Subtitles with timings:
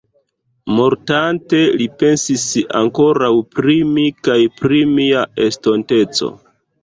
[0.77, 2.45] Mortante, li pensis
[2.79, 6.33] ankoraŭ pri mi kaj pri mia estonteco.